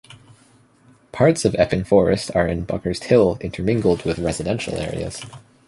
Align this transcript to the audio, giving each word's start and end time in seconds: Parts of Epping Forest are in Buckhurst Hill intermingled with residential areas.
Parts 1.11 1.45
of 1.45 1.53
Epping 1.59 1.83
Forest 1.83 2.31
are 2.33 2.47
in 2.47 2.65
Buckhurst 2.65 3.03
Hill 3.03 3.37
intermingled 3.39 4.03
with 4.03 4.17
residential 4.17 4.73
areas. 4.79 5.21